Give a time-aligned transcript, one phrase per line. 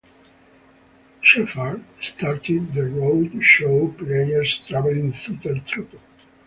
[1.21, 5.99] Sheppard started the Roadshow Players traveling theater troupe.